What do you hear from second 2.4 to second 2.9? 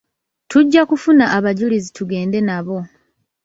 nabo.